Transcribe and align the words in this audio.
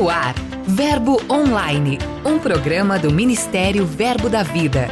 No 0.00 0.08
ar, 0.08 0.34
Verbo 0.66 1.20
Online, 1.30 1.98
um 2.24 2.38
programa 2.38 2.98
do 2.98 3.12
Ministério 3.12 3.84
Verbo 3.84 4.30
da 4.30 4.42
Vida. 4.42 4.88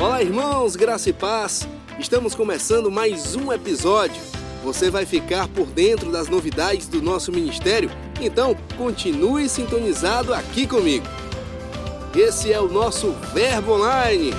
Olá, 0.00 0.22
irmãos, 0.22 0.76
graça 0.76 1.10
e 1.10 1.12
paz. 1.12 1.66
Estamos 1.98 2.32
começando 2.36 2.92
mais 2.92 3.34
um 3.34 3.52
episódio. 3.52 4.22
Você 4.62 4.88
vai 4.88 5.04
ficar 5.04 5.48
por 5.48 5.66
dentro 5.66 6.12
das 6.12 6.28
novidades 6.28 6.86
do 6.86 7.02
nosso 7.02 7.32
ministério? 7.32 7.90
Então, 8.20 8.56
continue 8.78 9.48
sintonizado 9.48 10.32
aqui 10.32 10.64
comigo. 10.64 11.06
Esse 12.14 12.52
é 12.52 12.60
o 12.60 12.68
nosso 12.68 13.10
Verbo 13.34 13.72
Online. 13.72 14.30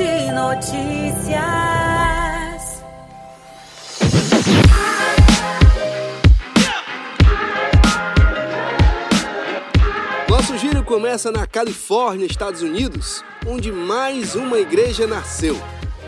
De 0.00 0.32
notícias. 0.32 0.80
Nosso 10.28 10.56
giro 10.56 10.82
começa 10.82 11.30
na 11.30 11.46
Califórnia, 11.46 12.24
Estados 12.24 12.62
Unidos, 12.62 13.22
onde 13.46 13.70
mais 13.70 14.34
uma 14.34 14.58
igreja 14.58 15.06
nasceu. 15.06 15.54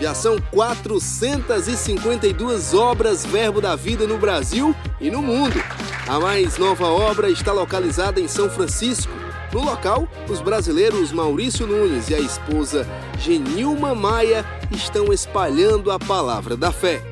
Já 0.01 0.15
são 0.15 0.41
452 0.51 2.73
obras 2.73 3.27
Verbo 3.27 3.61
da 3.61 3.77
Vida 3.77 4.07
no 4.07 4.17
Brasil 4.17 4.75
e 5.01 5.11
no 5.11 5.21
mundo. 5.21 5.63
A 6.09 6.19
mais 6.19 6.57
nova 6.57 6.87
obra 6.87 7.29
está 7.31 7.53
localizada 7.53 8.19
em 8.19 8.27
São 8.27 8.49
Francisco. 8.49 9.13
No 9.53 9.63
local, 9.63 10.09
os 10.31 10.41
brasileiros 10.41 11.13
Maurício 11.13 11.67
Nunes 11.67 12.09
e 12.09 12.15
a 12.15 12.19
esposa 12.19 12.87
Genilma 13.19 13.95
Maia 13.95 14.47
estão 14.71 15.13
espalhando 15.13 15.91
a 15.91 15.99
palavra 15.99 16.57
da 16.57 16.73
fé. 16.73 17.03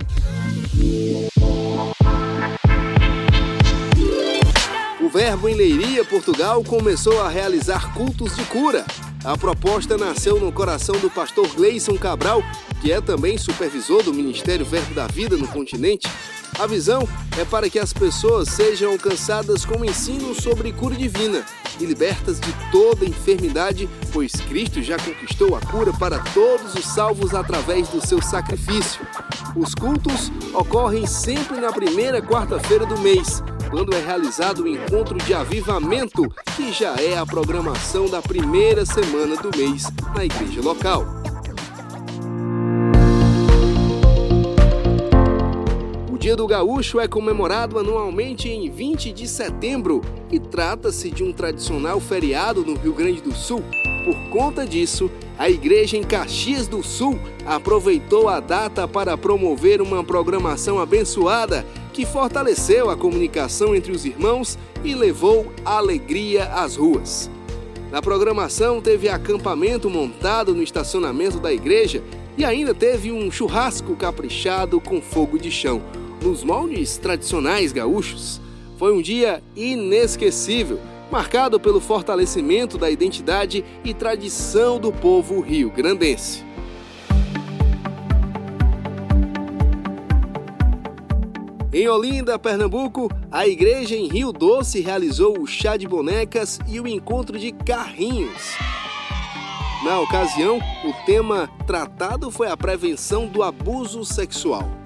O 4.99 5.09
Verbo 5.11 5.51
em 5.51 5.55
Leiria, 5.55 6.03
Portugal, 6.03 6.65
começou 6.65 7.21
a 7.21 7.29
realizar 7.29 7.93
cultos 7.93 8.35
de 8.35 8.45
cura. 8.45 8.87
A 9.23 9.37
proposta 9.37 9.99
nasceu 9.99 10.41
no 10.41 10.51
coração 10.51 10.97
do 10.99 11.11
pastor 11.11 11.47
Gleison 11.49 11.99
Cabral, 11.99 12.43
que 12.81 12.91
é 12.91 13.01
também 13.01 13.37
supervisor 13.37 14.03
do 14.03 14.15
Ministério 14.15 14.65
Verbo 14.65 14.95
da 14.95 15.07
Vida 15.07 15.37
no 15.37 15.47
continente. 15.49 16.09
A 16.59 16.67
visão 16.67 17.09
é 17.39 17.45
para 17.45 17.71
que 17.71 17.79
as 17.79 17.93
pessoas 17.93 18.49
sejam 18.49 18.93
alcançadas 18.93 19.65
com 19.65 19.85
ensino 19.85 20.35
sobre 20.35 20.73
cura 20.73 20.95
divina 20.95 21.45
e 21.79 21.87
libertas 21.87 22.39
de 22.39 22.53
toda 22.71 23.05
enfermidade, 23.05 23.89
pois 24.13 24.33
Cristo 24.33 24.83
já 24.83 24.99
conquistou 24.99 25.57
a 25.57 25.61
cura 25.61 25.93
para 25.93 26.19
todos 26.19 26.75
os 26.75 26.85
salvos 26.85 27.35
através 27.35 27.89
do 27.89 28.07
seu 28.07 28.21
sacrifício. 28.21 29.01
Os 29.57 29.75
cultos 29.75 30.31
ocorrem 30.53 31.07
sempre 31.07 31.61
na 31.61 31.73
primeira 31.73 32.21
quarta-feira 32.21 32.85
do 32.85 32.99
mês, 32.99 33.43
quando 33.71 33.95
é 33.95 34.05
realizado 34.05 34.65
o 34.65 34.69
encontro 34.69 35.17
de 35.19 35.33
avivamento, 35.33 36.29
que 36.57 36.73
já 36.73 36.95
é 36.97 37.17
a 37.17 37.25
programação 37.25 38.09
da 38.09 38.21
primeira 38.21 38.85
semana 38.85 39.37
do 39.37 39.57
mês 39.57 39.85
na 40.15 40.25
igreja 40.25 40.61
local. 40.61 41.20
Dia 46.21 46.37
do 46.37 46.47
Gaúcho 46.47 47.01
é 47.01 47.09
comemorado 47.09 47.79
anualmente 47.79 48.47
em 48.47 48.69
20 48.69 49.11
de 49.11 49.27
setembro 49.27 50.03
e 50.31 50.39
trata-se 50.39 51.11
de 51.11 51.25
um 51.25 51.33
tradicional 51.33 51.99
feriado 51.99 52.63
no 52.63 52.75
Rio 52.75 52.93
Grande 52.93 53.23
do 53.23 53.35
Sul. 53.35 53.65
Por 54.05 54.29
conta 54.29 54.67
disso, 54.67 55.11
a 55.39 55.49
igreja 55.49 55.97
em 55.97 56.03
Caxias 56.03 56.69
do 56.69 56.83
Sul 56.83 57.19
aproveitou 57.47 58.29
a 58.29 58.39
data 58.39 58.87
para 58.87 59.17
promover 59.17 59.81
uma 59.81 60.05
programação 60.05 60.79
abençoada 60.79 61.65
que 61.91 62.05
fortaleceu 62.05 62.91
a 62.91 62.97
comunicação 62.99 63.75
entre 63.75 63.91
os 63.91 64.05
irmãos 64.05 64.59
e 64.85 64.95
levou 64.95 65.51
alegria 65.65 66.45
às 66.53 66.77
ruas. 66.77 67.31
Na 67.91 68.03
programação 68.03 68.83
teve 68.83 69.09
acampamento 69.09 69.89
montado 69.89 70.55
no 70.55 70.63
estacionamento 70.63 71.41
da 71.41 71.51
igreja 71.51 72.03
e 72.37 72.45
ainda 72.45 72.75
teve 72.75 73.11
um 73.11 73.31
churrasco 73.31 73.97
caprichado 73.97 74.81
com 74.81 75.01
fogo 75.01 75.39
de 75.39 75.51
chão, 75.51 75.83
nos 76.23 76.45
moldes 76.45 76.97
tradicionais 76.97 77.73
gaúchos. 77.73 78.41
Foi 78.79 78.93
um 78.97 79.03
dia 79.03 79.43
inesquecível, 79.55 80.79
marcado 81.11 81.59
pelo 81.59 81.81
fortalecimento 81.81 82.79
da 82.79 82.91
identidade 82.91 83.65
e 83.85 83.93
tradição 83.93 84.79
do 84.79 84.93
povo 84.93 85.41
rio-grandense. 85.41 86.45
Em 91.73 91.89
Olinda, 91.89 92.37
Pernambuco, 92.37 93.09
a 93.31 93.47
igreja 93.47 93.95
em 93.95 94.09
Rio 94.09 94.33
Doce 94.33 94.81
realizou 94.81 95.39
o 95.39 95.47
chá 95.47 95.77
de 95.77 95.87
bonecas 95.87 96.59
e 96.67 96.81
o 96.81 96.89
encontro 96.89 97.39
de 97.39 97.53
carrinhos. 97.53 98.57
Na 99.85 100.01
ocasião, 100.01 100.59
o 100.85 100.93
tema 101.07 101.49
tratado 101.67 102.31
foi 102.31 102.49
a 102.49 102.57
prevenção 102.57 103.27
do 103.27 103.43
abuso 103.43 104.05
sexual. 104.05 104.80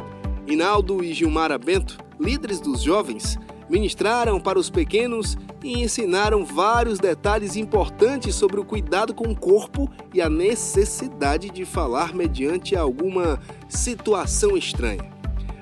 Inaldo 0.47 1.03
e 1.03 1.13
Gilmara 1.15 1.59
Bento, 1.59 1.99
líderes 2.21 2.61
dos 2.61 2.83
jovens, 2.83 3.39
ministraram 3.69 4.39
para 4.39 4.59
os 4.59 4.69
pequenos 4.69 5.39
e 5.63 5.83
ensinaram 5.83 6.45
vários 6.45 6.99
detalhes 6.99 7.57
importantes 7.57 8.35
sobre 8.35 8.61
o 8.61 8.65
cuidado 8.65 9.15
com 9.15 9.25
o 9.31 9.37
corpo 9.37 9.91
e 10.13 10.21
a 10.21 10.29
necessidade 10.29 11.51
de 11.51 11.65
falar 11.65 12.15
mediante 12.15 12.77
alguma 12.77 13.41
situação 13.69 14.57
estranha. 14.57 15.11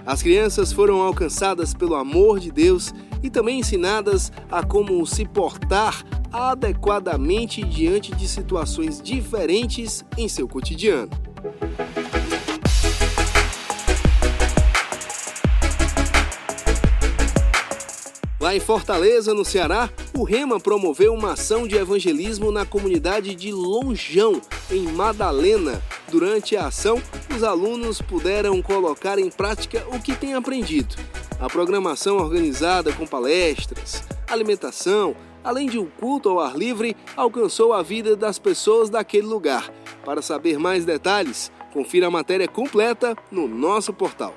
As 0.05 0.21
crianças 0.21 0.73
foram 0.73 1.01
alcançadas 1.01 1.73
pelo 1.73 1.95
amor 1.95 2.41
de 2.41 2.51
Deus 2.51 2.93
e 3.23 3.31
também 3.31 3.61
ensinadas 3.61 4.33
a 4.51 4.65
como 4.65 5.07
se 5.07 5.25
portar 5.25 6.05
adequadamente 6.33 7.63
diante 7.63 8.13
de 8.13 8.27
situações 8.27 9.01
diferentes 9.01 10.05
em 10.19 10.27
seu 10.29 10.49
cotidiano. 10.49 11.11
Em 18.53 18.61
Fortaleza, 18.61 19.33
no 19.33 19.47
Ceará, 19.47 19.89
o 20.15 20.25
Rema 20.25 20.61
promoveu 20.61 21.15
uma 21.15 21.33
ação 21.33 21.67
de 21.67 21.75
evangelismo 21.75 22.53
na 22.53 22.67
comunidade 22.67 23.35
de 23.35 23.51
Lonjão, 23.51 24.43
em 24.71 24.83
Madalena. 24.89 25.83
Durante 26.11 26.55
a 26.55 26.67
ação, 26.67 27.01
os 27.35 27.43
alunos 27.43 28.03
puderam 28.03 28.61
colocar 28.61 29.19
em 29.19 29.31
prática 29.31 29.83
o 29.91 29.99
que 29.99 30.15
têm 30.15 30.35
aprendido. 30.35 30.97
A 31.41 31.49
programação 31.49 32.19
organizada 32.19 32.93
com 32.93 33.07
palestras, 33.07 34.05
alimentação, 34.29 35.17
além 35.43 35.67
de 35.67 35.79
um 35.79 35.87
culto 35.87 36.29
ao 36.29 36.39
ar 36.39 36.55
livre, 36.55 36.95
alcançou 37.17 37.73
a 37.73 37.83
vida 37.83 38.15
das 38.15 38.39
pessoas 38.39 38.91
daquele 38.91 39.27
lugar. 39.27 39.73
Para 40.05 40.21
saber 40.21 40.59
mais 40.59 40.85
detalhes, 40.85 41.51
confira 41.73 42.09
a 42.09 42.11
matéria 42.11 42.47
completa 42.47 43.17
no 43.31 43.49
nosso 43.49 43.95
portal. 43.95 44.35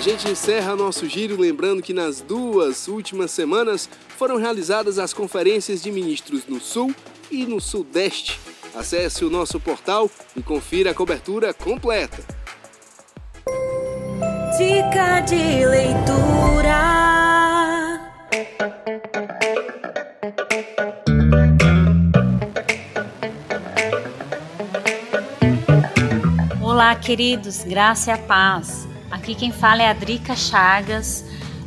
A 0.00 0.02
gente 0.02 0.30
encerra 0.30 0.74
nosso 0.74 1.06
giro 1.06 1.38
lembrando 1.38 1.82
que 1.82 1.92
nas 1.92 2.22
duas 2.22 2.88
últimas 2.88 3.30
semanas 3.32 3.86
foram 4.16 4.38
realizadas 4.38 4.98
as 4.98 5.12
conferências 5.12 5.82
de 5.82 5.92
ministros 5.92 6.46
no 6.48 6.58
Sul 6.58 6.94
e 7.30 7.44
no 7.44 7.60
Sudeste. 7.60 8.40
Acesse 8.74 9.26
o 9.26 9.28
nosso 9.28 9.60
portal 9.60 10.10
e 10.34 10.42
confira 10.42 10.92
a 10.92 10.94
cobertura 10.94 11.52
completa. 11.52 12.24
Dica 14.56 15.20
de 15.20 15.66
leitura. 15.66 16.80
Olá, 26.62 26.94
queridos, 26.94 27.64
graça 27.64 28.12
e 28.12 28.14
a 28.14 28.18
paz. 28.18 28.89
Aqui 29.10 29.34
quem 29.34 29.50
fala 29.50 29.82
é 29.82 29.88
a 29.88 29.92
Drica 29.92 30.36
Chagas, 30.36 31.24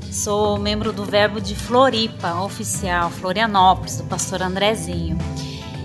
sou 0.09 0.57
membro 0.57 0.93
do 0.93 1.03
Verbo 1.03 1.41
de 1.41 1.53
Floripa, 1.53 2.35
oficial, 2.35 3.09
Florianópolis, 3.09 3.97
do 3.97 4.05
pastor 4.05 4.41
Andrezinho. 4.41 5.17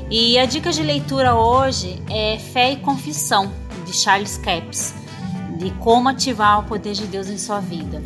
E 0.09 0.39
a 0.39 0.47
dica 0.47 0.71
de 0.71 0.83
leitura 0.83 1.35
hoje 1.35 2.01
é 2.09 2.39
Fé 2.39 2.73
e 2.73 2.77
Confissão, 2.77 3.53
de 3.85 3.93
Charles 3.93 4.39
Capps, 4.39 4.95
de 5.59 5.71
como 5.73 6.09
ativar 6.09 6.61
o 6.61 6.63
poder 6.63 6.93
de 6.93 7.07
Deus 7.07 7.29
em 7.29 7.37
sua 7.37 7.59
vida. 7.59 8.03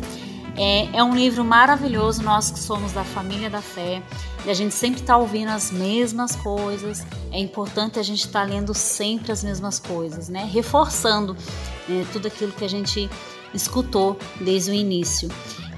É, 0.57 0.97
é 0.97 1.03
um 1.03 1.15
livro 1.15 1.43
maravilhoso, 1.45 2.23
nós 2.23 2.49
que 2.49 2.59
somos 2.59 2.91
da 2.91 3.03
família 3.03 3.51
da 3.51 3.61
fé, 3.61 4.01
e 4.45 4.49
a 4.49 4.53
gente 4.53 4.73
sempre 4.73 4.99
está 4.99 5.15
ouvindo 5.15 5.49
as 5.49 5.71
mesmas 5.71 6.35
coisas. 6.35 7.05
É 7.31 7.39
importante 7.39 7.99
a 7.99 8.03
gente 8.03 8.25
estar 8.25 8.41
tá 8.41 8.45
lendo 8.45 8.73
sempre 8.73 9.31
as 9.31 9.43
mesmas 9.43 9.79
coisas, 9.79 10.27
né? 10.27 10.49
Reforçando 10.51 11.37
né, 11.87 12.05
tudo 12.11 12.27
aquilo 12.27 12.51
que 12.51 12.65
a 12.65 12.69
gente 12.69 13.09
escutou 13.53 14.17
desde 14.39 14.71
o 14.71 14.73
início. 14.73 15.29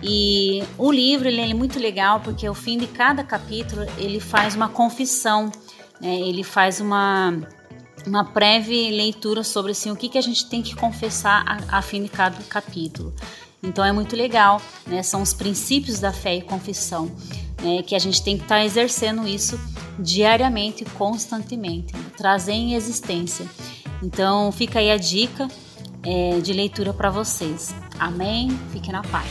E 0.02 0.64
o 0.78 0.92
livro 0.92 1.28
ele 1.28 1.42
é 1.42 1.54
muito 1.54 1.80
legal 1.80 2.20
porque 2.20 2.46
ao 2.46 2.54
fim 2.54 2.78
de 2.78 2.88
cada 2.88 3.24
capítulo 3.24 3.84
ele 3.98 4.20
faz 4.20 4.56
uma 4.56 4.70
confissão, 4.70 5.52
né? 6.00 6.20
ele 6.20 6.44
faz 6.44 6.80
uma 6.80 7.34
uma 8.06 8.24
breve 8.24 8.92
leitura 8.92 9.44
sobre 9.44 9.72
assim, 9.72 9.90
o 9.90 9.96
que, 9.96 10.10
que 10.10 10.18
a 10.18 10.22
gente 10.22 10.48
tem 10.48 10.62
que 10.62 10.76
confessar 10.76 11.44
a, 11.48 11.80
a 11.80 11.82
fim 11.82 12.04
de 12.04 12.10
cada 12.10 12.38
capítulo. 12.44 13.12
Então 13.64 13.84
é 13.84 13.92
muito 13.92 14.16
legal, 14.16 14.62
né? 14.86 15.02
São 15.02 15.24
os 15.24 15.34
princípios 15.34 16.00
da 16.00 16.14
fé 16.14 16.36
e 16.36 16.42
confissão, 16.42 17.12
né? 17.64 17.82
que 17.82 17.96
a 17.96 18.00
gente 18.00 18.24
tem 18.24 18.38
que 18.38 18.44
estar 18.44 18.58
tá 18.58 18.66
exercendo 18.66 19.28
isso 19.28 19.60
diariamente, 19.98 20.86
constantemente, 20.86 21.96
né? 21.96 22.06
trazer 22.16 22.54
em 22.54 22.76
existência. 22.76 23.48
Então 24.04 24.52
fica 24.52 24.78
aí 24.78 24.92
a 24.92 24.98
dica 24.98 25.48
é, 26.06 26.40
de 26.40 26.54
leitura 26.54 26.94
para 26.94 27.10
vocês. 27.10 27.74
Amém? 28.00 28.50
Fique 28.72 28.92
na 28.92 29.02
paz. 29.04 29.28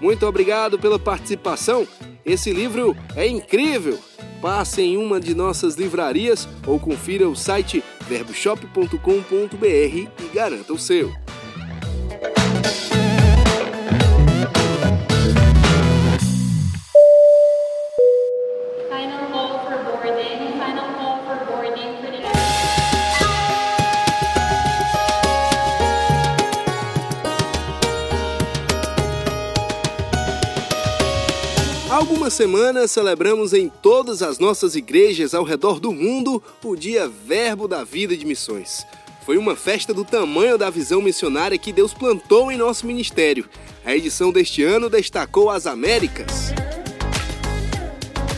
Muito 0.00 0.26
obrigado 0.26 0.78
pela 0.78 0.98
participação. 0.98 1.86
Esse 2.24 2.52
livro 2.52 2.96
é 3.16 3.26
incrível. 3.26 3.98
Passe 4.40 4.82
em 4.82 4.96
uma 4.96 5.18
de 5.18 5.34
nossas 5.34 5.76
livrarias 5.76 6.48
ou 6.66 6.78
confira 6.78 7.28
o 7.28 7.34
site 7.34 7.82
verboshop.com.br 8.06 8.98
e 9.64 10.08
garanta 10.34 10.72
o 10.72 10.78
seu. 10.78 11.23
Semanas 32.34 32.90
celebramos 32.90 33.52
em 33.52 33.68
todas 33.68 34.20
as 34.20 34.40
nossas 34.40 34.74
igrejas 34.74 35.34
ao 35.34 35.44
redor 35.44 35.78
do 35.78 35.92
mundo 35.92 36.42
o 36.64 36.74
Dia 36.74 37.08
Verbo 37.08 37.68
da 37.68 37.84
Vida 37.84 38.16
de 38.16 38.26
Missões. 38.26 38.84
Foi 39.24 39.38
uma 39.38 39.54
festa 39.54 39.94
do 39.94 40.04
tamanho 40.04 40.58
da 40.58 40.68
visão 40.68 41.00
missionária 41.00 41.56
que 41.56 41.72
Deus 41.72 41.94
plantou 41.94 42.50
em 42.50 42.56
nosso 42.56 42.88
ministério. 42.88 43.48
A 43.84 43.94
edição 43.94 44.32
deste 44.32 44.64
ano 44.64 44.90
destacou 44.90 45.48
as 45.48 45.64
Américas. 45.64 46.52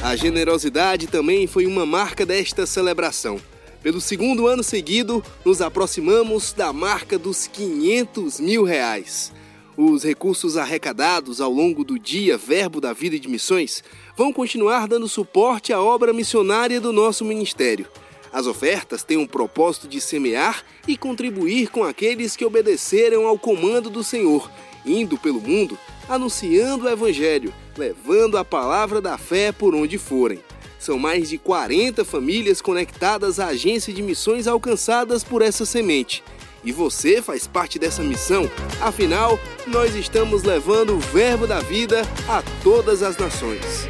A 0.02 0.14
generosidade 0.14 1.06
também 1.06 1.46
foi 1.46 1.64
uma 1.66 1.86
marca 1.86 2.26
desta 2.26 2.66
celebração. 2.66 3.40
Pelo 3.82 4.00
segundo 4.00 4.46
ano 4.46 4.62
seguido, 4.62 5.24
nos 5.42 5.62
aproximamos 5.62 6.52
da 6.52 6.70
marca 6.70 7.18
dos 7.18 7.46
500 7.46 8.40
mil 8.40 8.62
reais. 8.62 9.32
Os 9.78 10.04
recursos 10.04 10.56
arrecadados 10.56 11.38
ao 11.38 11.52
longo 11.52 11.84
do 11.84 11.98
dia 11.98 12.38
Verbo 12.38 12.80
da 12.80 12.94
Vida 12.94 13.18
de 13.18 13.28
Missões 13.28 13.84
vão 14.16 14.32
continuar 14.32 14.88
dando 14.88 15.06
suporte 15.06 15.70
à 15.70 15.78
obra 15.78 16.14
missionária 16.14 16.80
do 16.80 16.94
nosso 16.94 17.26
ministério. 17.26 17.86
As 18.32 18.46
ofertas 18.46 19.04
têm 19.04 19.18
o 19.18 19.28
propósito 19.28 19.86
de 19.86 20.00
semear 20.00 20.64
e 20.88 20.96
contribuir 20.96 21.68
com 21.68 21.84
aqueles 21.84 22.34
que 22.34 22.44
obedeceram 22.44 23.26
ao 23.26 23.38
comando 23.38 23.90
do 23.90 24.02
Senhor, 24.02 24.50
indo 24.86 25.18
pelo 25.18 25.42
mundo 25.42 25.78
anunciando 26.08 26.86
o 26.86 26.88
Evangelho, 26.88 27.52
levando 27.76 28.38
a 28.38 28.44
palavra 28.44 28.98
da 29.02 29.18
fé 29.18 29.52
por 29.52 29.74
onde 29.74 29.98
forem. 29.98 30.40
São 30.78 30.98
mais 30.98 31.28
de 31.28 31.36
40 31.36 32.02
famílias 32.02 32.62
conectadas 32.62 33.38
à 33.38 33.48
agência 33.48 33.92
de 33.92 34.00
missões 34.00 34.46
alcançadas 34.46 35.22
por 35.22 35.42
essa 35.42 35.66
semente. 35.66 36.24
E 36.66 36.72
você 36.72 37.22
faz 37.22 37.46
parte 37.46 37.78
dessa 37.78 38.02
missão, 38.02 38.50
afinal, 38.80 39.38
nós 39.68 39.94
estamos 39.94 40.42
levando 40.42 40.96
o 40.96 40.98
Verbo 40.98 41.46
da 41.46 41.60
Vida 41.60 42.02
a 42.28 42.42
todas 42.64 43.04
as 43.04 43.16
nações. 43.16 43.88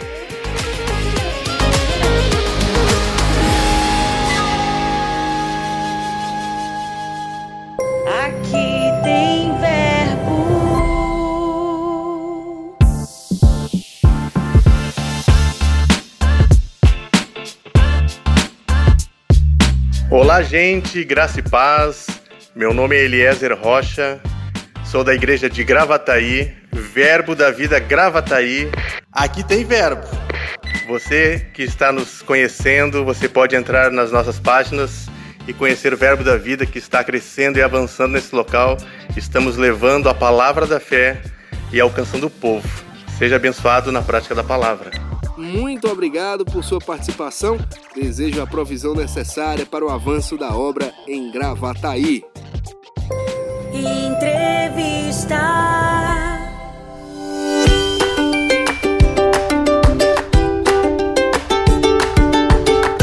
Aqui 8.07 8.93
tem 9.03 9.59
verbo. 9.59 10.47
Olá, 20.11 20.43
gente, 20.43 21.03
graça 21.05 21.41
e 21.41 21.43
paz. 21.43 22.26
Meu 22.57 22.73
nome 22.73 22.97
é 22.97 23.05
Eliezer 23.05 23.55
Rocha, 23.55 24.19
sou 24.83 25.05
da 25.05 25.15
igreja 25.15 25.47
de 25.51 25.63
Gravataí, 25.63 26.57
Verbo 26.73 27.35
da 27.35 27.51
Vida 27.51 27.79
Gravataí. 27.79 28.71
Aqui 29.13 29.45
tem 29.45 29.63
verbo. 29.63 30.07
Você 30.89 31.51
que 31.53 31.65
está 31.65 31.93
nos 31.93 32.23
conhecendo, 32.23 33.05
você 33.05 33.29
pode 33.29 33.55
entrar 33.55 33.91
nas 33.91 34.11
nossas 34.11 34.41
páginas 34.41 35.07
e 35.47 35.53
conhecer 35.53 35.93
o 35.93 35.99
Verbo 35.99 36.25
da 36.25 36.39
Vida 36.39 36.65
que 36.65 36.79
está 36.79 37.05
crescendo 37.05 37.59
e 37.59 37.63
avançando 37.63 38.13
nesse 38.13 38.35
local. 38.35 38.79
Estamos 39.15 39.59
levando 39.59 40.09
a 40.09 40.15
palavra 40.15 40.67
da 40.67 40.81
fé 40.81 41.21
e 41.71 41.79
alcançando 41.79 42.29
o 42.29 42.31
povo. 42.31 42.67
Seja 43.19 43.37
abençoado 43.37 43.93
na 43.93 44.01
prática 44.01 44.35
da 44.35 44.43
palavra. 44.43 44.93
Muito 45.37 45.87
obrigado 45.89 46.47
por 46.47 46.65
sua 46.65 46.79
participação. 46.79 47.59
Desejo 47.95 48.41
a 48.41 48.47
provisão 48.47 48.95
necessária 48.95 49.67
para 49.67 49.85
o 49.85 49.91
avanço 49.91 50.39
da 50.39 50.57
obra 50.57 50.91
em 51.07 51.31
Gravataí. 51.31 52.25
Entrevista. 53.79 55.41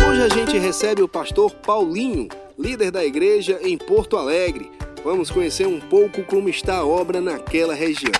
Hoje 0.08 0.24
a 0.24 0.30
gente 0.30 0.58
recebe 0.58 1.02
o 1.02 1.08
pastor 1.08 1.52
Paulinho, 1.52 2.28
líder 2.58 2.92
da 2.92 3.06
igreja 3.06 3.60
em 3.62 3.78
Porto 3.78 4.18
Alegre. 4.18 4.72
Vamos 5.04 5.30
conhecer 5.30 5.68
um 5.68 5.80
pouco 5.80 6.24
como 6.24 6.50
está 6.50 6.78
a 6.78 6.86
obra 6.86 7.22
naquela 7.22 7.76
região. 7.76 8.14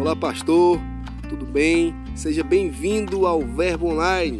Olá, 0.00 0.14
pastor. 0.14 0.78
Tudo 1.28 1.44
bem? 1.46 1.94
Seja 2.14 2.44
bem-vindo 2.44 3.26
ao 3.26 3.40
Verbo 3.40 3.88
Online. 3.88 4.38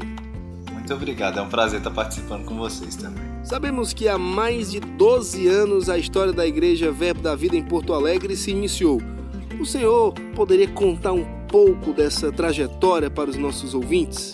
Muito 0.71 0.95
obrigado, 0.95 1.39
é 1.39 1.43
um 1.43 1.49
prazer 1.49 1.79
estar 1.79 1.91
participando 1.91 2.45
com 2.45 2.57
vocês 2.57 2.95
também. 2.95 3.34
Sabemos 3.45 3.93
que 3.93 4.09
há 4.09 4.17
mais 4.17 4.71
de 4.71 4.81
12 4.81 5.47
anos 5.49 5.91
a 5.91 5.99
história 5.99 6.33
da 6.33 6.47
Igreja 6.47 6.91
Verbo 6.91 7.21
da 7.21 7.37
Vida 7.37 7.55
em 7.55 7.63
Porto 7.63 7.93
Alegre 7.93 8.35
se 8.37 8.51
iniciou. 8.51 9.03
O 9.61 9.67
senhor 9.67 10.15
poderia 10.35 10.67
contar 10.67 11.13
um 11.13 11.27
pouco 11.47 11.93
dessa 11.93 12.33
trajetória 12.33 13.11
para 13.11 13.29
os 13.29 13.37
nossos 13.37 13.75
ouvintes? 13.75 14.33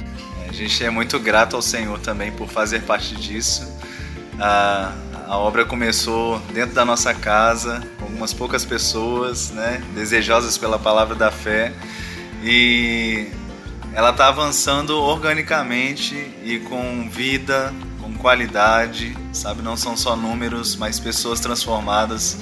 A 0.48 0.52
gente 0.52 0.84
é 0.84 0.90
muito 0.90 1.18
grato 1.18 1.56
ao 1.56 1.62
Senhor 1.62 1.98
também 1.98 2.30
por 2.30 2.46
fazer 2.46 2.82
parte 2.82 3.16
disso. 3.16 3.68
A, 4.38 4.94
a 5.26 5.36
obra 5.36 5.64
começou 5.64 6.38
dentro 6.54 6.76
da 6.76 6.84
nossa 6.84 7.12
casa, 7.12 7.82
com 7.98 8.04
algumas 8.04 8.32
poucas 8.32 8.64
pessoas, 8.64 9.50
né, 9.50 9.82
desejosas 9.92 10.56
pela 10.56 10.78
palavra 10.78 11.16
da 11.16 11.32
fé, 11.32 11.72
e 12.44 13.26
ela 13.92 14.10
está 14.10 14.28
avançando 14.28 14.96
organicamente 14.96 16.14
e 16.44 16.60
com 16.60 17.10
vida, 17.10 17.74
com 18.10 18.18
qualidade, 18.18 19.16
sabe? 19.32 19.62
Não 19.62 19.76
são 19.76 19.96
só 19.96 20.16
números, 20.16 20.76
mas 20.76 20.98
pessoas 20.98 21.40
transformadas, 21.40 22.36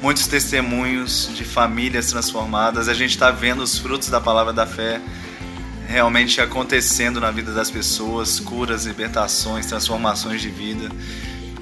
muitos 0.00 0.26
testemunhos 0.26 1.30
de 1.34 1.44
famílias 1.44 2.06
transformadas. 2.06 2.88
A 2.88 2.94
gente 2.94 3.10
está 3.10 3.30
vendo 3.30 3.62
os 3.62 3.78
frutos 3.78 4.08
da 4.08 4.20
palavra 4.20 4.52
da 4.52 4.66
fé 4.66 5.00
realmente 5.86 6.40
acontecendo 6.40 7.20
na 7.20 7.30
vida 7.30 7.52
das 7.52 7.70
pessoas, 7.70 8.38
curas, 8.38 8.84
libertações, 8.84 9.66
transformações 9.66 10.40
de 10.40 10.50
vida. 10.50 10.88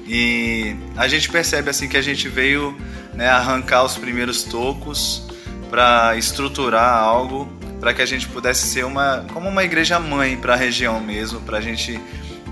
E 0.05 0.75
a 0.95 1.07
gente 1.07 1.29
percebe 1.29 1.69
assim 1.69 1.87
que 1.87 1.97
a 1.97 2.01
gente 2.01 2.27
veio 2.27 2.77
né, 3.13 3.29
arrancar 3.29 3.83
os 3.83 3.97
primeiros 3.97 4.43
tocos 4.43 5.23
para 5.69 6.15
estruturar 6.17 6.93
algo 6.93 7.51
para 7.79 7.93
que 7.93 8.01
a 8.01 8.05
gente 8.05 8.27
pudesse 8.27 8.67
ser 8.67 8.85
uma 8.85 9.25
como 9.33 9.49
uma 9.49 9.63
igreja 9.63 9.99
mãe 9.99 10.35
para 10.35 10.53
a 10.53 10.55
região 10.57 10.99
mesmo, 10.99 11.39
para 11.41 11.59
a 11.59 11.61
gente 11.61 11.99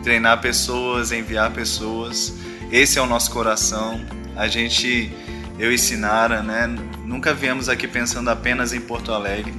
treinar 0.06 0.40
pessoas, 0.40 1.12
enviar 1.12 1.50
pessoas. 1.50 2.32
Esse 2.72 3.00
é 3.00 3.02
o 3.02 3.08
nosso 3.08 3.32
coração. 3.32 4.00
A 4.36 4.48
gente, 4.48 5.12
eu 5.58 5.74
e 5.74 5.80
Sinara, 5.80 6.44
né, 6.44 6.68
nunca 7.04 7.34
viemos 7.34 7.70
aqui 7.70 7.88
pensando 7.88 8.30
apenas 8.30 8.72
em 8.72 8.80
Porto 8.80 9.12
Alegre. 9.12 9.56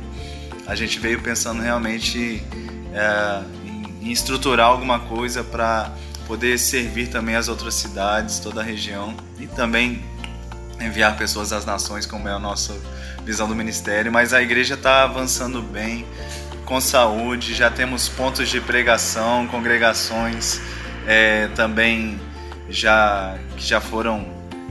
A 0.65 0.77
gente 0.77 1.01
veio 1.01 1.21
pensando 1.21 1.61
realmente 1.61 2.41
é, 2.95 3.43
em, 4.01 4.13
estruturar 4.13 4.69
alguma 4.69 5.01
coisa 5.01 5.43
para 5.43 5.93
poder 6.29 6.57
servir 6.61 7.09
também 7.09 7.35
as 7.35 7.49
outras 7.49 7.75
cidades, 7.75 8.39
toda 8.39 8.61
a 8.61 8.65
região 8.65 9.17
e 9.41 9.49
também 9.49 10.05
enviar 10.81 11.17
pessoas 11.17 11.53
às 11.53 11.65
nações, 11.65 12.07
como 12.07 12.29
é 12.29 12.33
a 12.33 12.39
nossa 12.39 12.73
visão 13.25 13.49
do 13.49 13.55
ministério. 13.57 14.13
Mas 14.13 14.33
a 14.33 14.41
igreja 14.41 14.75
está 14.75 15.03
avançando 15.03 15.61
bem, 15.61 16.07
com 16.67 16.81
saúde, 16.81 17.55
já 17.55 17.71
temos 17.71 18.09
pontos 18.09 18.49
de 18.49 18.61
pregação, 18.61 19.47
congregações 19.47 20.61
é, 21.07 21.47
também 21.55 22.19
já 22.69 23.39
que 23.57 23.65
já 23.65 23.81
foram 23.81 24.27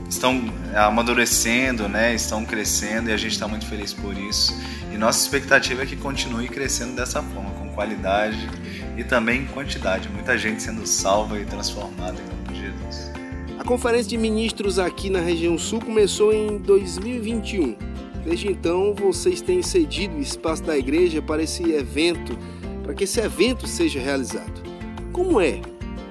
estão 0.08 0.40
amadurecendo, 0.74 1.88
né? 1.88 2.14
Estão 2.14 2.44
crescendo 2.44 3.10
e 3.10 3.12
a 3.12 3.16
gente 3.16 3.32
está 3.32 3.48
muito 3.48 3.66
feliz 3.66 3.92
por 3.92 4.16
isso. 4.16 4.54
E 4.92 4.96
nossa 4.96 5.20
expectativa 5.20 5.82
é 5.82 5.86
que 5.86 5.96
continue 5.96 6.48
crescendo 6.48 6.94
dessa 6.94 7.22
forma, 7.22 7.50
com 7.50 7.68
qualidade 7.70 8.48
e 8.96 9.02
também 9.02 9.46
quantidade. 9.46 10.08
Muita 10.08 10.38
gente 10.38 10.62
sendo 10.62 10.86
salva 10.86 11.40
e 11.40 11.44
transformada 11.44 12.20
em 12.20 12.24
nome 12.24 12.52
de 12.52 12.66
Jesus. 12.66 13.10
A 13.58 13.64
conferência 13.64 14.10
de 14.10 14.18
ministros 14.18 14.78
aqui 14.78 15.10
na 15.10 15.20
região 15.20 15.58
sul 15.58 15.80
começou 15.80 16.32
em 16.32 16.58
2021. 16.58 17.85
Desde 18.26 18.48
então, 18.48 18.92
vocês 18.92 19.40
têm 19.40 19.62
cedido 19.62 20.16
o 20.16 20.20
espaço 20.20 20.64
da 20.64 20.76
igreja 20.76 21.22
para 21.22 21.44
esse 21.44 21.62
evento, 21.70 22.36
para 22.82 22.92
que 22.92 23.04
esse 23.04 23.20
evento 23.20 23.68
seja 23.68 24.00
realizado. 24.00 24.64
Como 25.12 25.40
é 25.40 25.60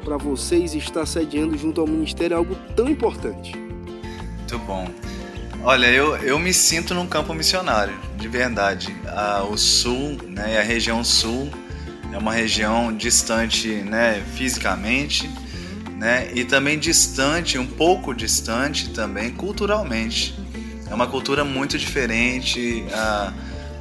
para 0.01 0.15
vocês 0.15 0.73
estar 0.73 1.05
sediando 1.05 1.57
junto 1.57 1.81
ao 1.81 1.87
ministério 1.87 2.37
algo 2.37 2.55
tão 2.73 2.89
importante? 2.89 3.53
Muito 3.53 4.57
bom. 4.59 4.89
Olha, 5.61 5.87
eu, 5.87 6.15
eu 6.15 6.39
me 6.39 6.53
sinto 6.53 6.93
num 6.93 7.05
campo 7.05 7.33
missionário, 7.33 7.93
de 8.15 8.29
verdade. 8.29 8.95
Ah, 9.07 9.43
o 9.43 9.57
sul, 9.57 10.17
né, 10.25 10.57
a 10.57 10.63
região 10.63 11.03
sul, 11.03 11.49
é 12.13 12.17
uma 12.17 12.31
região 12.31 12.95
distante 12.95 13.67
né, 13.67 14.23
fisicamente, 14.37 15.29
né, 15.97 16.29
e 16.33 16.45
também 16.45 16.79
distante, 16.79 17.57
um 17.57 17.67
pouco 17.67 18.13
distante 18.13 18.91
também 18.91 19.31
culturalmente. 19.31 20.44
É 20.89 20.93
uma 20.93 21.07
cultura 21.07 21.43
muito 21.43 21.77
diferente, 21.77 22.85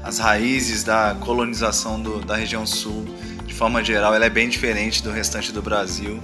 as 0.03 0.19
raízes 0.19 0.83
da 0.83 1.17
colonização 1.21 2.01
do, 2.01 2.21
da 2.21 2.37
região 2.37 2.67
sul, 2.67 3.05
de 3.45 3.55
forma 3.55 3.85
geral, 3.85 4.15
ela 4.15 4.27
é 4.27 4.31
bem 4.31 4.49
diferente 4.49 5.03
do 5.03 5.11
restante 5.11 5.53
do 5.53 5.63
Brasil. 5.63 6.21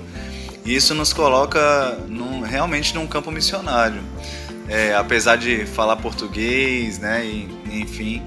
E 0.64 0.74
isso 0.74 0.94
nos 0.94 1.12
coloca 1.12 1.98
num, 2.08 2.40
realmente 2.40 2.94
num 2.94 3.06
campo 3.06 3.30
missionário 3.30 4.02
é, 4.70 4.94
apesar 4.94 5.34
de 5.34 5.66
falar 5.66 5.96
português, 5.96 7.00
né, 7.00 7.26
e, 7.26 7.82
enfim, 7.82 8.22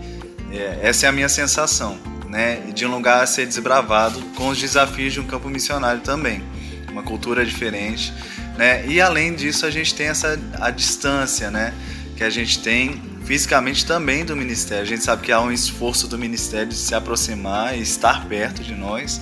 é, 0.52 0.80
essa 0.84 1.06
é 1.06 1.10
a 1.10 1.12
minha 1.12 1.30
sensação, 1.30 1.98
né, 2.28 2.58
de 2.74 2.86
um 2.86 2.92
lugar 2.92 3.24
a 3.24 3.26
ser 3.26 3.48
desbravado 3.48 4.22
com 4.36 4.50
os 4.50 4.60
desafios 4.60 5.14
de 5.14 5.22
um 5.22 5.26
campo 5.26 5.50
missionário 5.50 6.02
também, 6.02 6.44
uma 6.92 7.02
cultura 7.02 7.46
diferente, 7.46 8.14
né, 8.58 8.86
e 8.86 9.00
além 9.00 9.34
disso 9.34 9.66
a 9.66 9.72
gente 9.72 9.96
tem 9.96 10.08
essa 10.08 10.38
a 10.60 10.70
distância, 10.70 11.50
né, 11.50 11.74
que 12.16 12.24
a 12.24 12.30
gente 12.30 12.60
tem 12.60 13.02
fisicamente 13.24 13.86
também 13.86 14.26
do 14.26 14.36
ministério. 14.36 14.84
A 14.84 14.88
gente 14.88 15.04
sabe 15.04 15.24
que 15.24 15.32
há 15.32 15.40
um 15.40 15.52
esforço 15.52 16.08
do 16.08 16.18
ministério 16.18 16.68
de 16.68 16.76
se 16.76 16.94
aproximar 16.94 17.78
e 17.78 17.82
estar 17.82 18.26
perto 18.28 18.64
de 18.64 18.76
nós, 18.76 19.22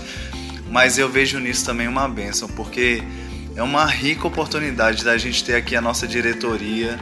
mas 0.70 0.98
eu 0.98 1.10
vejo 1.10 1.40
nisso 1.40 1.66
também 1.66 1.88
uma 1.88 2.08
bênção, 2.08 2.48
porque 2.50 3.04
é 3.56 3.62
uma 3.62 3.86
rica 3.86 4.28
oportunidade 4.28 5.04
da 5.04 5.18
gente 5.18 5.44
ter 5.44 5.56
aqui 5.56 5.76
a 5.76 5.82
nossa 5.82 6.08
diretoria, 6.08 7.00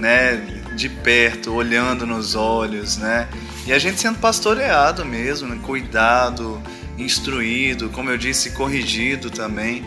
né, 0.00 0.36
de 0.76 0.88
perto, 0.88 1.52
olhando 1.52 2.06
nos 2.06 2.34
olhos, 2.34 2.96
né, 2.96 3.28
e 3.66 3.72
a 3.72 3.78
gente 3.78 4.00
sendo 4.00 4.18
pastoreado 4.18 5.04
mesmo, 5.04 5.48
né, 5.48 5.58
cuidado, 5.62 6.60
instruído, 6.98 7.90
como 7.90 8.10
eu 8.10 8.16
disse, 8.16 8.50
corrigido 8.50 9.30
também. 9.30 9.84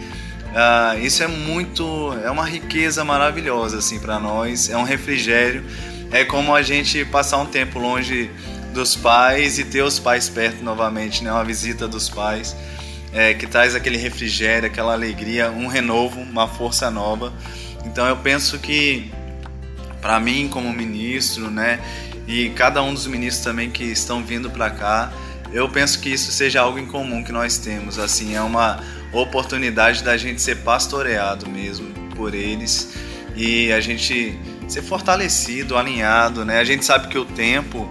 Ah, 0.60 0.96
isso 1.00 1.22
é 1.22 1.28
muito, 1.28 2.18
é 2.24 2.32
uma 2.32 2.44
riqueza 2.44 3.06
maravilhosa 3.06 3.78
assim 3.78 4.00
para 4.00 4.20
nós, 4.20 4.72
é 4.72 4.76
um 4.76 4.82
refrigério, 4.82 5.64
é 6.12 6.26
como 6.26 6.56
a 6.56 6.64
gente 6.64 7.06
passar 7.06 7.38
um 7.38 7.46
tempo 7.46 7.78
longe 7.78 8.32
dos 8.74 8.96
pais 8.96 9.60
e 9.60 9.64
ter 9.64 9.84
os 9.84 10.00
pais 10.00 10.28
perto 10.30 10.64
novamente, 10.64 11.24
né, 11.24 11.32
uma 11.32 11.46
visita 11.46 11.88
dos 11.88 12.10
pais 12.10 12.56
é, 13.14 13.36
que 13.36 13.46
traz 13.46 13.76
aquele 13.76 13.98
refrigério, 13.98 14.66
aquela 14.66 14.94
alegria, 14.94 15.52
um 15.52 15.68
renovo, 15.68 16.22
uma 16.22 16.48
força 16.48 16.90
nova. 16.90 17.32
Então 17.86 18.08
eu 18.08 18.18
penso 18.18 18.58
que 18.58 19.12
para 20.02 20.20
mim 20.20 20.48
como 20.48 20.74
ministro, 20.74 21.52
né, 21.52 21.80
e 22.28 22.50
cada 22.50 22.82
um 22.82 22.96
dos 22.96 23.06
ministros 23.06 23.46
também 23.46 23.70
que 23.70 23.84
estão 23.84 24.24
vindo 24.24 24.50
para 24.50 24.72
cá, 24.72 25.14
eu 25.54 25.70
penso 25.70 26.00
que 26.00 26.10
isso 26.10 26.32
seja 26.32 26.62
algo 26.62 26.80
em 26.80 26.88
comum 26.88 27.24
que 27.24 27.32
nós 27.32 27.60
temos. 27.60 28.00
Assim, 28.00 28.36
é 28.36 28.42
uma 28.42 28.80
oportunidade 29.12 30.04
da 30.04 30.18
gente 30.18 30.42
ser 30.42 30.58
pastoreado 30.58 31.50
mesmo 31.50 31.94
por 32.16 32.34
eles 32.34 32.94
e 33.36 33.72
a 33.72 33.80
gente 33.80 34.38
ser 34.68 34.82
fortalecido, 34.82 35.78
alinhado, 35.78 36.44
né? 36.44 36.60
A 36.60 36.64
gente 36.64 36.84
sabe 36.84 37.08
que 37.08 37.18
o 37.18 37.26
tempo 37.26 37.90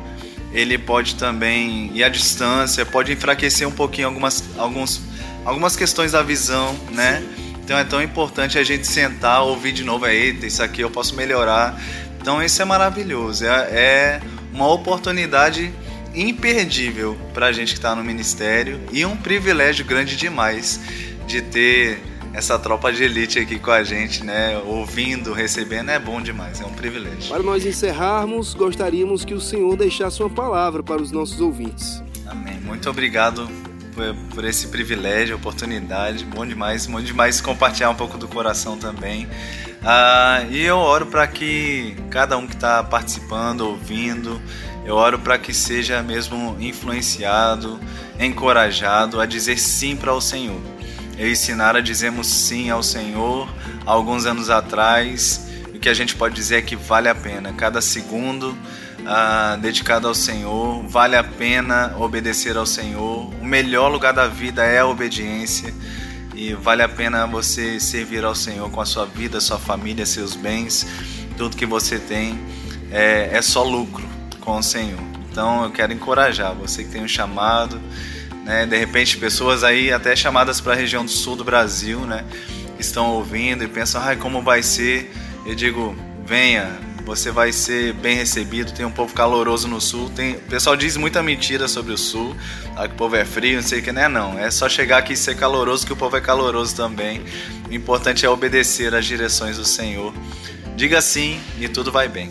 ele 0.53 0.77
pode 0.79 1.15
também 1.15 1.91
e 1.95 2.03
a 2.03 2.09
distância 2.09 2.85
pode 2.85 3.13
enfraquecer 3.13 3.67
um 3.67 3.73
pouquinho 3.73 4.09
algumas 4.09 4.43
alguns 4.59 5.01
algumas 5.45 5.77
questões 5.77 6.13
da 6.13 6.23
visão, 6.23 6.75
né? 6.91 7.23
Então 7.65 7.79
é 7.79 7.85
tão 7.85 8.03
importante 8.03 8.59
a 8.59 8.65
gente 8.65 8.87
sentar, 8.87 9.43
ouvir 9.43 9.73
de 9.73 9.85
novo, 9.85 10.07
eita, 10.07 10.47
isso 10.47 10.63
aqui 10.63 10.83
eu 10.83 10.91
posso 10.91 11.15
melhorar. 11.17 11.81
Então 12.21 12.43
isso 12.43 12.61
é 12.61 12.65
maravilhoso, 12.65 13.45
é, 13.45 13.49
é 13.49 14.21
uma 14.53 14.69
oportunidade 14.69 15.73
imperdível 16.17 17.17
para 17.35 17.47
a 17.47 17.53
gente 17.53 17.69
que 17.69 17.79
está 17.79 17.95
no 17.95 18.03
ministério 18.03 18.81
e 18.91 19.05
um 19.05 19.17
privilégio 19.17 19.85
grande 19.85 20.17
demais 20.17 20.81
de 21.27 21.43
ter 21.43 22.01
essa 22.33 22.59
tropa 22.59 22.93
de 22.93 23.03
elite 23.03 23.39
aqui 23.39 23.59
com 23.59 23.71
a 23.71 23.83
gente, 23.83 24.25
né? 24.25 24.59
Ouvindo, 24.59 25.33
recebendo, 25.33 25.91
é 25.91 25.99
bom 25.99 26.21
demais, 26.21 26.61
é 26.61 26.67
um 26.67 26.73
privilégio. 26.73 27.29
Para 27.29 27.43
nós 27.43 27.65
encerrarmos, 27.65 28.55
gostaríamos 28.55 29.25
que 29.25 29.35
o 29.35 29.41
Senhor 29.41 29.77
deixasse 29.77 30.23
uma 30.23 30.31
palavra 30.31 30.83
para 30.83 31.01
os 31.01 31.11
nossos 31.11 31.41
ouvintes. 31.41 32.03
Amém. 32.27 32.61
Muito 32.61 32.91
obrigado 32.91 33.49
por, 34.35 34.45
esse 34.45 34.69
privilégio, 34.69 35.37
oportunidade. 35.37 36.25
Bom 36.25 36.47
demais, 36.47 36.87
bom 36.87 37.01
demais 37.01 37.41
compartilhar 37.41 37.91
um 37.91 37.95
pouco 37.95 38.19
do 38.19 38.29
coração 38.29 38.77
também. 38.77 39.27
Ah, 39.83 40.45
e 40.51 40.63
eu 40.63 40.77
oro 40.77 41.07
para 41.07 41.27
que 41.27 41.97
cada 42.11 42.37
um 42.37 42.47
que 42.47 42.55
está 42.55 42.85
participando, 42.85 43.63
ouvindo, 43.63 44.41
eu 44.85 44.95
oro 44.95 45.19
para 45.19 45.39
que 45.39 45.55
seja 45.55 46.03
mesmo 46.03 46.57
influenciado, 46.61 47.81
encorajado 48.21 49.21
a 49.21 49.27
dizer 49.27 49.59
sim 49.59 49.97
para 49.97 50.13
o 50.13 50.21
Senhor. 50.21 50.61
Eu 51.19 51.31
ensinar 51.31 51.75
a 51.75 51.81
dizermos 51.81 52.27
sim 52.27 52.69
ao 52.69 52.83
Senhor 52.83 53.49
alguns 53.87 54.27
anos 54.27 54.51
atrás. 54.51 55.49
O 55.75 55.79
que 55.79 55.89
a 55.89 55.95
gente 55.95 56.15
pode 56.15 56.35
dizer 56.35 56.57
é 56.57 56.63
que 56.63 56.77
vale 56.77 57.09
a 57.09 57.15
pena 57.15 57.53
cada 57.53 57.81
segundo 57.81 58.57
ah, 59.07 59.57
dedicado 59.61 60.09
ao 60.09 60.15
Senhor, 60.15 60.83
vale 60.83 61.17
a 61.17 61.23
pena 61.23 61.95
obedecer 61.99 62.57
ao 62.57 62.67
Senhor. 62.67 63.33
O 63.47 63.49
melhor 63.49 63.87
lugar 63.93 64.13
da 64.13 64.27
vida 64.27 64.65
é 64.65 64.81
a 64.81 64.87
obediência 64.87 65.73
e 66.35 66.53
vale 66.53 66.83
a 66.83 66.89
pena 66.89 67.25
você 67.29 67.79
servir 67.79 68.25
ao 68.25 68.35
Senhor 68.35 68.69
com 68.73 68.81
a 68.81 68.85
sua 68.85 69.07
vida, 69.07 69.41
sua 69.41 69.57
família, 69.57 70.05
seus 70.05 70.35
bens, 70.35 70.85
tudo 71.39 71.57
que 71.57 71.65
você 71.65 71.97
tem 71.97 72.41
é, 72.91 73.31
é 73.33 73.41
só 73.41 73.63
lucro 73.63 74.05
com 74.41 74.59
o 74.59 74.63
Senhor. 74.65 74.99
Então 75.31 75.63
eu 75.63 75.71
quero 75.71 75.93
encorajar 75.93 76.57
você 76.57 76.83
que 76.83 76.91
tem 76.91 77.05
um 77.05 77.07
chamado, 77.07 77.81
né? 78.45 78.67
De 78.67 78.77
repente 78.77 79.17
pessoas 79.17 79.63
aí 79.63 79.93
até 79.93 80.17
chamadas 80.17 80.61
para 80.61 80.73
a 80.73 80.77
região 80.77 81.05
do 81.05 81.11
sul 81.13 81.37
do 81.37 81.45
Brasil, 81.45 82.01
né? 82.01 82.25
Estão 82.81 83.13
ouvindo 83.13 83.63
e 83.63 83.69
pensam, 83.69 84.03
ai, 84.03 84.17
como 84.17 84.43
vai 84.43 84.61
ser? 84.61 85.15
Eu 85.47 85.55
digo, 85.55 85.95
venha, 86.27 86.69
você 87.07 87.31
vai 87.31 87.53
ser 87.53 87.95
bem 87.95 88.17
recebido. 88.17 88.73
Tem 88.73 88.85
um 88.85 88.91
povo 88.91 89.15
caloroso 89.15 89.69
no 89.69 89.81
sul. 89.81 90.11
Tem, 90.11 90.35
o 90.35 90.41
pessoal 90.41 90.77
diz 90.77 90.97
muita 90.97 91.23
mentira 91.23 91.69
sobre 91.69 91.93
o 91.93 91.97
sul, 91.97 92.37
que 92.75 92.87
o 92.87 92.97
povo 92.97 93.15
é 93.15 93.25
frio, 93.25 93.55
não 93.55 93.63
sei 93.63 93.79
o 93.79 93.83
que, 93.83 93.93
né? 93.93 94.09
Não, 94.09 94.37
é 94.37 94.51
só 94.51 94.69
chegar 94.69 94.99
aqui 94.99 95.13
e 95.13 95.17
ser 95.17 95.37
caloroso 95.37 95.87
que 95.87 95.93
o 95.93 95.97
povo 95.97 96.17
é 96.17 96.21
caloroso 96.21 96.75
também. 96.75 97.23
O 97.71 97.73
importante 97.73 98.27
é 98.27 98.29
obedecer 98.29 98.93
às 98.93 99.07
direções 99.07 99.57
do 99.57 99.65
Senhor. 99.65 100.13
Diga 100.75 101.01
sim 101.01 101.41
e 101.61 101.69
tudo 101.69 101.93
vai 101.93 102.09
bem. 102.09 102.29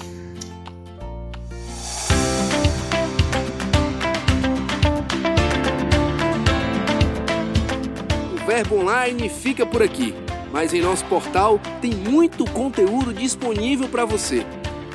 O 8.34 8.46
Verbo 8.46 8.82
Online 8.82 9.29
fica 9.29 9.65
por 9.65 9.82
aqui 9.82 10.13
mas 10.55 10.74
em 10.74 10.79
nosso 10.79 11.03
portal 11.08 11.60
tem 11.82 11.91
muito 11.91 12.50
conteúdo 12.50 13.13
disponível 13.13 13.89
para 13.89 14.05
você. 14.05 14.46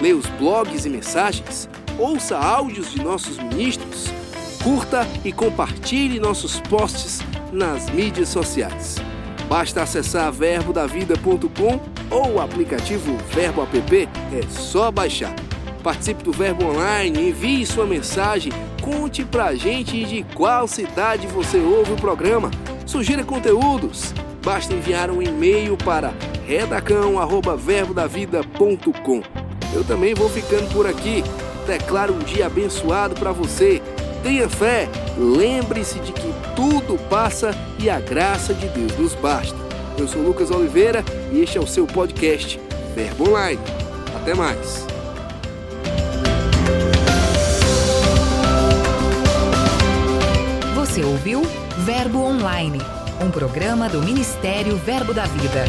Leia 0.00 0.16
os 0.16 0.26
blogs 0.26 0.87
e 0.87 0.90
mensagens, 0.90 1.69
ouça 1.99 2.38
áudios 2.38 2.92
de 2.92 3.02
nossos 3.02 3.38
ministros, 3.38 4.07
curta 4.62 5.07
e 5.25 5.33
compartilhe 5.33 6.19
nossos 6.19 6.61
posts 6.61 7.21
nas 7.52 7.90
mídias 7.90 8.28
sociais. 8.28 8.97
Basta 9.49 9.83
acessar 9.83 10.33
verbodavida.com 10.33 11.80
ou 12.11 12.35
o 12.35 12.40
aplicativo 12.40 13.16
Verbo 13.33 13.62
App, 13.62 14.09
é 14.33 14.42
só 14.49 14.90
baixar. 14.90 15.35
Participe 15.83 16.23
do 16.23 16.33
Verbo 16.33 16.66
Online, 16.66 17.28
envie 17.28 17.66
sua 17.66 17.87
mensagem, 17.87 18.52
conte 18.80 19.25
pra 19.25 19.54
gente 19.54 20.04
de 20.04 20.23
qual 20.35 20.69
cidade 20.69 21.26
você 21.26 21.59
ouve 21.59 21.92
o 21.92 21.97
programa, 21.97 22.50
sugira 22.87 23.25
conteúdos 23.25 24.14
basta 24.42 24.75
enviar 24.75 25.11
um 25.11 25.23
e-mail 25.23 25.76
para 25.76 26.12
redacão@verbodavida.com. 26.47 29.39
Eu 29.73 29.85
também 29.85 30.15
vou 30.15 30.29
ficando 30.29 30.73
por 30.73 30.87
aqui. 30.87 31.23
Declaro 31.67 32.15
um 32.15 32.19
dia 32.19 32.47
abençoado 32.47 33.15
para 33.15 33.33
você. 33.33 33.81
Tenha 34.23 34.49
fé, 34.49 34.89
lembre-se 35.17 35.99
de 36.00 36.12
que 36.12 36.35
tudo 36.55 36.99
passa 37.09 37.55
e 37.79 37.89
a 37.89 37.99
graça 37.99 38.53
de 38.53 38.69
Deus 38.69 38.97
nos 38.99 39.15
basta. 39.15 39.57
Eu 39.97 40.07
sou 40.07 40.23
Lucas 40.23 40.50
Oliveira 40.50 41.05
e 41.33 41.41
este 41.41 41.59
é 41.59 41.61
o 41.61 41.67
seu 41.67 41.87
podcast 41.87 42.61
Verbo 42.95 43.31
Online. 43.31 43.61
Até 44.17 44.35
mais. 44.35 44.87
Você 50.75 51.05
ouviu 51.05 51.43
Verbo 51.79 52.21
Online, 52.23 52.81
um 53.25 53.31
programa 53.31 53.89
do 53.89 54.03
Ministério 54.03 54.77
Verbo 54.77 55.15
da 55.15 55.25
Vida. 55.25 55.65